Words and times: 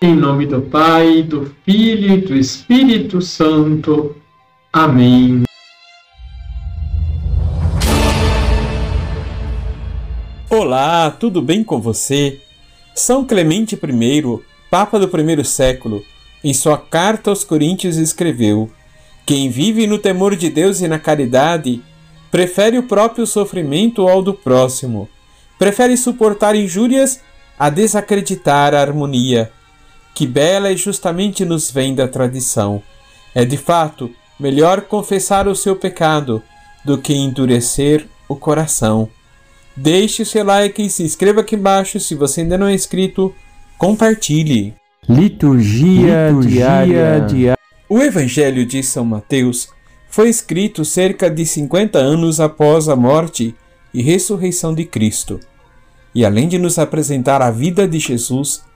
Em 0.00 0.14
nome 0.14 0.46
do 0.46 0.62
Pai, 0.62 1.24
do 1.24 1.52
Filho 1.64 2.14
e 2.14 2.20
do 2.20 2.36
Espírito 2.36 3.20
Santo. 3.20 4.14
Amém. 4.72 5.42
Olá, 10.48 11.10
tudo 11.10 11.42
bem 11.42 11.64
com 11.64 11.80
você? 11.80 12.40
São 12.94 13.24
Clemente 13.24 13.74
I, 13.74 14.40
Papa 14.70 15.00
do 15.00 15.08
primeiro 15.08 15.44
século, 15.44 16.04
em 16.44 16.54
sua 16.54 16.78
carta 16.78 17.30
aos 17.30 17.42
Coríntios 17.42 17.96
escreveu: 17.96 18.70
Quem 19.26 19.50
vive 19.50 19.84
no 19.88 19.98
temor 19.98 20.36
de 20.36 20.48
Deus 20.48 20.80
e 20.80 20.86
na 20.86 21.00
caridade, 21.00 21.82
prefere 22.30 22.78
o 22.78 22.84
próprio 22.84 23.26
sofrimento 23.26 24.06
ao 24.06 24.22
do 24.22 24.32
próximo, 24.32 25.08
prefere 25.58 25.96
suportar 25.96 26.54
injúrias 26.54 27.20
a 27.58 27.68
desacreditar 27.68 28.74
a 28.74 28.80
harmonia 28.80 29.50
que 30.18 30.26
bela 30.26 30.72
e 30.72 30.76
justamente 30.76 31.44
nos 31.44 31.70
vem 31.70 31.94
da 31.94 32.08
tradição. 32.08 32.82
É 33.32 33.44
de 33.44 33.56
fato 33.56 34.10
melhor 34.36 34.80
confessar 34.80 35.46
o 35.46 35.54
seu 35.54 35.76
pecado 35.76 36.42
do 36.84 36.98
que 36.98 37.14
endurecer 37.14 38.04
o 38.28 38.34
coração. 38.34 39.08
Deixe 39.76 40.22
o 40.22 40.26
seu 40.26 40.44
like 40.44 40.82
e 40.82 40.90
se 40.90 41.04
inscreva 41.04 41.42
aqui 41.42 41.54
embaixo 41.54 42.00
se 42.00 42.16
você 42.16 42.40
ainda 42.40 42.58
não 42.58 42.66
é 42.66 42.74
inscrito. 42.74 43.32
Compartilhe. 43.78 44.74
Liturgia, 45.08 46.30
Liturgia 46.30 46.84
diária. 46.84 47.56
O 47.88 48.02
Evangelho 48.02 48.66
de 48.66 48.82
São 48.82 49.04
Mateus 49.04 49.68
foi 50.10 50.28
escrito 50.28 50.84
cerca 50.84 51.30
de 51.30 51.46
50 51.46 51.96
anos 51.96 52.40
após 52.40 52.88
a 52.88 52.96
morte 52.96 53.54
e 53.94 54.02
ressurreição 54.02 54.74
de 54.74 54.84
Cristo. 54.84 55.38
E 56.12 56.24
além 56.24 56.48
de 56.48 56.58
nos 56.58 56.76
apresentar 56.76 57.40
a 57.40 57.52
vida 57.52 57.86
de 57.86 58.00
Jesus, 58.00 58.66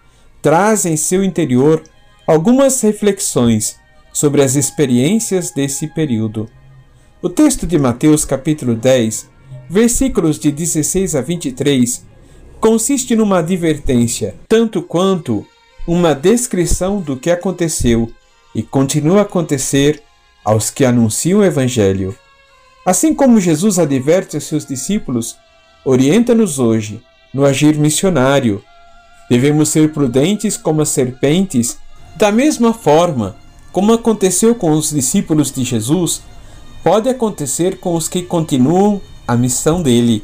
traz 0.42 0.84
em 0.84 0.96
seu 0.96 1.22
interior 1.22 1.84
algumas 2.26 2.80
reflexões 2.80 3.76
sobre 4.12 4.42
as 4.42 4.56
experiências 4.56 5.52
desse 5.52 5.86
período. 5.86 6.50
O 7.22 7.28
texto 7.28 7.64
de 7.64 7.78
Mateus 7.78 8.24
capítulo 8.24 8.74
10, 8.74 9.30
versículos 9.70 10.40
de 10.40 10.50
16 10.50 11.14
a 11.14 11.20
23, 11.20 12.04
consiste 12.58 13.14
numa 13.14 13.38
advertência, 13.38 14.34
tanto 14.48 14.82
quanto 14.82 15.46
uma 15.86 16.12
descrição 16.12 17.00
do 17.00 17.16
que 17.16 17.30
aconteceu 17.30 18.10
e 18.52 18.62
continua 18.62 19.20
a 19.20 19.22
acontecer 19.22 20.02
aos 20.44 20.70
que 20.70 20.84
anunciam 20.84 21.38
o 21.38 21.44
Evangelho. 21.44 22.16
Assim 22.84 23.14
como 23.14 23.40
Jesus 23.40 23.78
adverte 23.78 24.36
aos 24.36 24.44
seus 24.44 24.66
discípulos, 24.66 25.36
orienta-nos 25.84 26.58
hoje 26.58 27.00
no 27.32 27.44
agir 27.44 27.76
missionário 27.76 28.62
Devemos 29.32 29.70
ser 29.70 29.94
prudentes 29.94 30.58
como 30.58 30.82
as 30.82 30.90
serpentes, 30.90 31.78
da 32.16 32.30
mesma 32.30 32.74
forma 32.74 33.34
como 33.72 33.94
aconteceu 33.94 34.54
com 34.54 34.72
os 34.72 34.90
discípulos 34.90 35.50
de 35.50 35.64
Jesus, 35.64 36.20
pode 36.84 37.08
acontecer 37.08 37.78
com 37.78 37.94
os 37.94 38.10
que 38.10 38.20
continuam 38.20 39.00
a 39.26 39.34
missão 39.34 39.82
dele. 39.82 40.22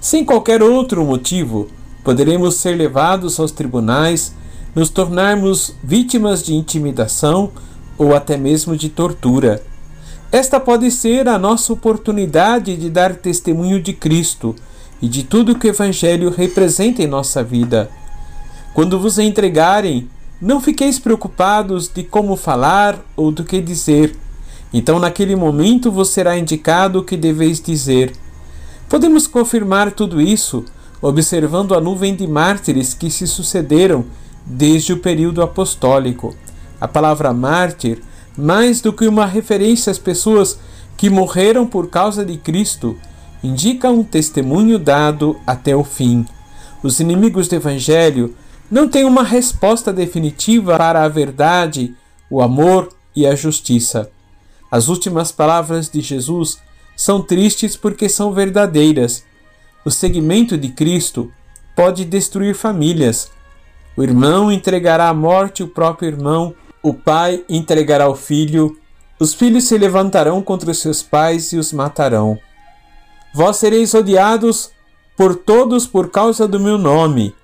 Sem 0.00 0.24
qualquer 0.24 0.62
outro 0.62 1.04
motivo, 1.04 1.68
poderemos 2.02 2.54
ser 2.54 2.74
levados 2.74 3.38
aos 3.38 3.52
tribunais, 3.52 4.34
nos 4.74 4.88
tornarmos 4.88 5.74
vítimas 5.84 6.42
de 6.42 6.54
intimidação 6.54 7.50
ou 7.98 8.16
até 8.16 8.38
mesmo 8.38 8.74
de 8.78 8.88
tortura. 8.88 9.62
Esta 10.32 10.58
pode 10.58 10.90
ser 10.90 11.28
a 11.28 11.38
nossa 11.38 11.70
oportunidade 11.70 12.78
de 12.78 12.88
dar 12.88 13.14
testemunho 13.14 13.78
de 13.82 13.92
Cristo 13.92 14.56
e 15.02 15.06
de 15.06 15.22
tudo 15.22 15.58
que 15.58 15.66
o 15.66 15.70
Evangelho 15.70 16.30
representa 16.30 17.02
em 17.02 17.06
nossa 17.06 17.44
vida. 17.44 17.90
Quando 18.74 18.98
vos 18.98 19.18
entregarem, 19.18 20.08
não 20.40 20.60
fiqueis 20.60 20.98
preocupados 20.98 21.88
de 21.88 22.02
como 22.02 22.36
falar 22.36 22.98
ou 23.14 23.30
do 23.30 23.44
que 23.44 23.60
dizer. 23.60 24.16
Então, 24.72 24.98
naquele 24.98 25.36
momento, 25.36 25.90
vos 25.90 26.08
será 26.08 26.38
indicado 26.38 26.98
o 26.98 27.04
que 27.04 27.16
deveis 27.16 27.60
dizer. 27.60 28.12
Podemos 28.88 29.26
confirmar 29.26 29.92
tudo 29.92 30.20
isso 30.20 30.64
observando 31.02 31.74
a 31.74 31.80
nuvem 31.80 32.14
de 32.14 32.28
mártires 32.28 32.94
que 32.94 33.10
se 33.10 33.26
sucederam 33.26 34.04
desde 34.46 34.92
o 34.92 34.98
período 34.98 35.42
apostólico. 35.42 36.34
A 36.80 36.86
palavra 36.86 37.32
mártir, 37.32 38.00
mais 38.38 38.80
do 38.80 38.92
que 38.92 39.06
uma 39.06 39.26
referência 39.26 39.90
às 39.90 39.98
pessoas 39.98 40.58
que 40.96 41.10
morreram 41.10 41.66
por 41.66 41.88
causa 41.88 42.24
de 42.24 42.36
Cristo, 42.36 42.96
indica 43.42 43.90
um 43.90 44.04
testemunho 44.04 44.78
dado 44.78 45.36
até 45.44 45.74
o 45.74 45.82
fim. 45.82 46.24
Os 46.82 47.00
inimigos 47.00 47.48
do 47.48 47.56
Evangelho 47.56 48.34
não 48.72 48.88
tem 48.88 49.04
uma 49.04 49.22
resposta 49.22 49.92
definitiva 49.92 50.78
para 50.78 51.04
a 51.04 51.08
verdade, 51.08 51.94
o 52.30 52.40
amor 52.40 52.88
e 53.14 53.26
a 53.26 53.34
justiça. 53.34 54.10
As 54.70 54.88
últimas 54.88 55.30
palavras 55.30 55.90
de 55.90 56.00
Jesus 56.00 56.56
são 56.96 57.20
tristes 57.20 57.76
porque 57.76 58.08
são 58.08 58.32
verdadeiras. 58.32 59.26
O 59.84 59.90
seguimento 59.90 60.56
de 60.56 60.70
Cristo 60.70 61.30
pode 61.76 62.06
destruir 62.06 62.54
famílias. 62.54 63.30
O 63.94 64.02
irmão 64.02 64.50
entregará 64.50 65.10
à 65.10 65.14
morte 65.14 65.62
o 65.62 65.68
próprio 65.68 66.08
irmão, 66.08 66.54
o 66.82 66.94
pai 66.94 67.44
entregará 67.50 68.08
o 68.08 68.16
filho, 68.16 68.78
os 69.20 69.34
filhos 69.34 69.64
se 69.64 69.76
levantarão 69.76 70.40
contra 70.40 70.70
os 70.70 70.78
seus 70.78 71.02
pais 71.02 71.52
e 71.52 71.58
os 71.58 71.74
matarão. 71.74 72.38
Vós 73.34 73.58
sereis 73.58 73.92
odiados 73.92 74.70
por 75.14 75.36
todos 75.36 75.86
por 75.86 76.08
causa 76.08 76.48
do 76.48 76.58
meu 76.58 76.78
nome 76.78 77.34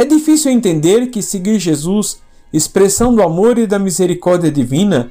é 0.00 0.04
difícil 0.04 0.52
entender 0.52 1.08
que 1.08 1.20
seguir 1.20 1.58
Jesus, 1.58 2.22
expressão 2.52 3.12
do 3.12 3.20
amor 3.20 3.58
e 3.58 3.66
da 3.66 3.80
misericórdia 3.80 4.48
divina, 4.48 5.10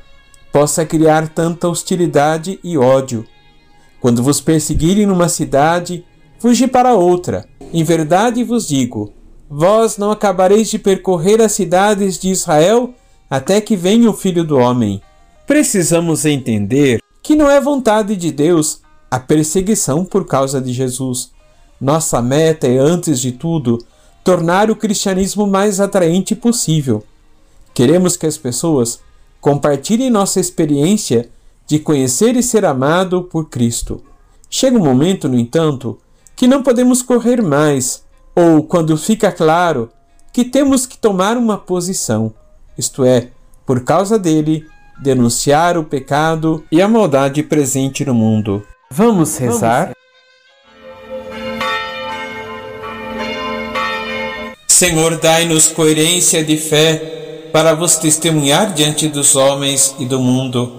possa 0.50 0.86
criar 0.86 1.28
tanta 1.28 1.68
hostilidade 1.68 2.58
e 2.64 2.78
ódio. 2.78 3.26
Quando 4.00 4.24
vos 4.24 4.40
perseguirem 4.40 5.06
numa 5.06 5.28
cidade, 5.28 6.06
fugi 6.40 6.68
para 6.68 6.94
outra. 6.94 7.46
Em 7.74 7.84
verdade 7.84 8.46
vos 8.46 8.66
digo: 8.66 9.12
vós 9.50 9.98
não 9.98 10.10
acabareis 10.10 10.70
de 10.70 10.80
percorrer 10.80 11.42
as 11.42 11.52
cidades 11.52 12.18
de 12.18 12.30
Israel 12.30 12.94
até 13.30 13.60
que 13.60 13.76
venha 13.76 14.10
o 14.10 14.14
Filho 14.14 14.46
do 14.46 14.58
Homem. 14.58 15.02
Precisamos 15.46 16.24
entender 16.24 17.02
que 17.22 17.36
não 17.36 17.52
é 17.52 17.60
vontade 17.60 18.16
de 18.16 18.32
Deus 18.32 18.82
a 19.12 19.20
perseguição 19.20 20.06
por 20.06 20.26
causa 20.26 20.62
de 20.62 20.72
Jesus. 20.72 21.32
Nossa 21.80 22.22
meta 22.22 22.68
é, 22.68 22.78
antes 22.78 23.20
de 23.20 23.34
tudo, 23.34 23.80
tornar 24.28 24.70
o 24.70 24.76
cristianismo 24.76 25.48
mais 25.48 25.80
atraente 25.80 26.36
possível. 26.36 27.02
Queremos 27.74 28.18
que 28.18 28.26
as 28.26 28.38
pessoas 28.38 29.00
compartilhem 29.40 30.10
nossa 30.10 30.38
experiência 30.38 31.30
de 31.66 31.80
conhecer 31.80 32.36
e 32.36 32.44
ser 32.44 32.66
amado 32.66 33.24
por 33.24 33.48
Cristo. 33.48 34.04
Chega 34.50 34.78
um 34.78 34.84
momento, 34.84 35.30
no 35.30 35.40
entanto, 35.40 35.98
que 36.36 36.46
não 36.46 36.62
podemos 36.62 37.02
correr 37.02 37.42
mais, 37.42 38.04
ou 38.36 38.64
quando 38.64 38.98
fica 38.98 39.32
claro 39.32 39.90
que 40.34 40.44
temos 40.44 40.86
que 40.86 40.98
tomar 40.98 41.38
uma 41.38 41.58
posição, 41.58 42.34
isto 42.78 43.06
é, 43.06 43.30
por 43.66 43.86
causa 43.86 44.20
dele, 44.20 44.68
denunciar 45.02 45.78
o 45.78 45.86
pecado 45.86 46.66
e 46.70 46.82
a 46.82 46.88
maldade 46.90 47.44
presente 47.44 48.04
no 48.04 48.14
mundo. 48.14 48.62
Vamos 48.92 49.38
rezar? 49.38 49.84
Vamos. 49.84 50.07
Senhor, 54.78 55.18
dai-nos 55.18 55.70
coerência 55.70 56.44
de 56.44 56.56
fé 56.56 57.50
para 57.52 57.74
vos 57.74 57.96
testemunhar 57.96 58.76
diante 58.76 59.08
dos 59.08 59.36
homens 59.36 59.96
e 59.98 60.06
do 60.06 60.20
mundo. 60.20 60.72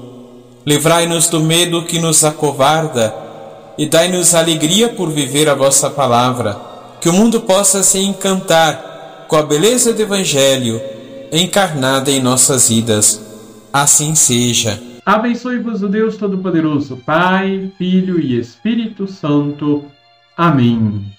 Livrai-nos 0.64 1.26
do 1.26 1.40
medo 1.40 1.84
que 1.84 1.98
nos 1.98 2.22
acovarda 2.22 3.12
e 3.76 3.86
dai-nos 3.86 4.36
alegria 4.36 4.88
por 4.88 5.10
viver 5.10 5.48
a 5.48 5.54
vossa 5.56 5.90
palavra. 5.90 6.56
Que 7.00 7.08
o 7.08 7.12
mundo 7.12 7.40
possa 7.40 7.82
se 7.82 7.98
encantar 7.98 9.24
com 9.26 9.34
a 9.34 9.42
beleza 9.42 9.92
do 9.92 10.00
Evangelho 10.00 10.80
encarnada 11.32 12.08
em 12.08 12.22
nossas 12.22 12.68
vidas. 12.68 13.20
Assim 13.72 14.14
seja. 14.14 14.80
Abençoe-vos 15.04 15.82
o 15.82 15.88
Deus 15.88 16.16
Todo-Poderoso, 16.16 16.98
Pai, 17.04 17.72
Filho 17.76 18.20
e 18.20 18.38
Espírito 18.38 19.08
Santo. 19.08 19.86
Amém. 20.36 21.17